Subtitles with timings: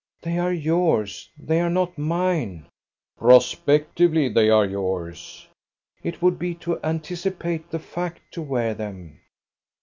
[0.23, 2.65] "They are yours, they are not mine."
[3.19, 5.47] "Prospectively they are yours."
[6.01, 9.19] "It would be to anticipate the fact to wear them."